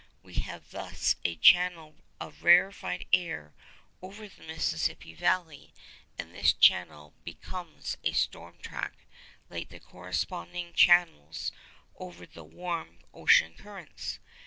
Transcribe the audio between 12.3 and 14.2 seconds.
warm ocean currents.